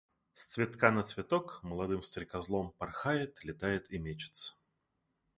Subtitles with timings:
[0.33, 4.55] С цветка на цветок молодым стрекозлом порхает, летает и мечется.